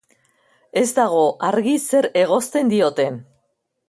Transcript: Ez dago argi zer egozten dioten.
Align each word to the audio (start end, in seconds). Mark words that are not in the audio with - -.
Ez 0.81 0.85
dago 0.99 1.19
argi 1.49 1.75
zer 1.83 2.07
egozten 2.23 2.73
dioten. 2.73 3.21